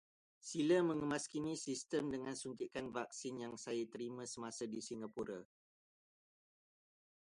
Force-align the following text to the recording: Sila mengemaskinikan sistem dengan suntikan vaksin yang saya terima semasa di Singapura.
Sila 0.49 0.77
mengemaskinikan 0.89 1.53
sistem 1.67 2.03
dengan 2.13 2.33
suntikan 2.43 2.85
vaksin 2.97 3.35
yang 3.45 3.53
saya 3.65 3.83
terima 3.93 4.23
semasa 4.33 4.63
di 4.73 4.79
Singapura. 4.87 5.39